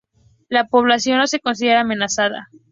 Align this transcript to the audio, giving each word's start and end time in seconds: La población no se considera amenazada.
La 0.49 0.67
población 0.67 1.19
no 1.19 1.27
se 1.27 1.39
considera 1.39 1.81
amenazada. 1.81 2.49